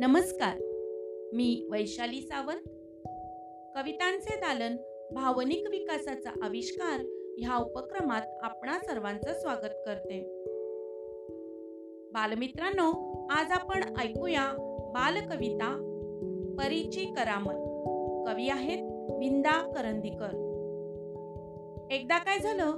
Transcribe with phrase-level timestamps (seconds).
[0.00, 0.58] नमस्कार.
[1.32, 2.68] मी वैशाली सावंत.
[3.74, 4.76] कवितांचे दालन
[5.14, 7.00] भावनिक विकासाचा आविष्कार
[7.38, 10.44] ह्या उपक्रमात आपणा सर्वांचं स्वागत करते.
[12.12, 14.52] बालमित्रांनो आज आपण ऐकूया
[14.94, 15.74] बालकविता
[16.58, 17.54] परीची करामत.
[18.28, 20.30] कवी आहेत विंदा करंदीकर.
[21.90, 22.70] एकदा काय झालं?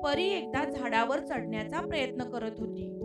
[0.00, 2.98] परी एकदा झाडावर चढण्याचा प्रयत्न करत होती.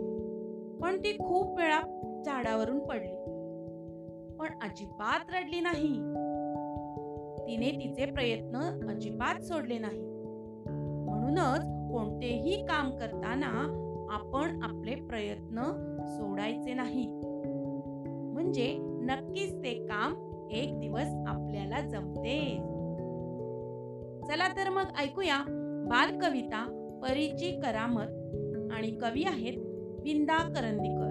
[0.82, 1.80] पण ती खूप वेळा
[2.26, 3.35] झाडावरून पडली.
[4.46, 5.92] पण अजिबात रडली नाही.
[7.46, 8.56] तिने तिचे प्रयत्न
[8.88, 10.00] अजिबात सोडले नाही.
[11.04, 13.46] म्हणूनच कोणतेही काम करताना
[14.10, 15.62] आपण आपले प्रयत्न
[16.06, 17.06] सोडायचे नाही.
[18.32, 20.14] म्हणजे नक्कीच ते काम
[20.50, 22.56] एक दिवस आपल्याला जमते.
[24.26, 25.38] चला तर मग ऐकूया
[25.88, 28.08] बाल कविता परीची करामत
[28.72, 29.58] आणि कवी आहेत
[30.02, 31.05] विंदा करंदीकर.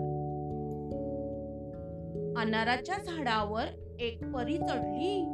[2.37, 3.65] अनाराच्या झाडावर
[3.99, 5.25] एक परी चढली.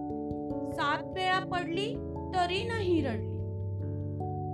[0.73, 1.95] सात वेळा पडली
[2.35, 3.37] तरी नाही रडली.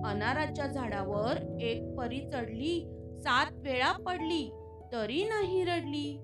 [0.06, 4.52] अनाराच्या झाडावर एक परी चढली सात वेळा पडली
[4.92, 6.24] तरी नाही रडली.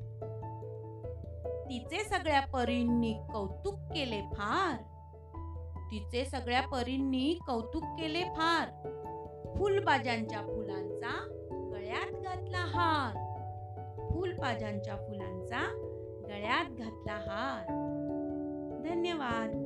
[1.69, 4.81] तिचे सगळ्या परींनी कौतुक केले फार.
[5.91, 8.69] तिचे सगळ्या परींनी कौतुक केले फार.
[9.58, 11.27] फुलबाजांच्या फुलांचा
[11.73, 13.33] गळ्यात घातला हार.
[14.13, 15.89] फुलबाजांच्या फुलांचा
[16.84, 17.66] घातला हात.
[18.88, 19.62] धन्यवाद.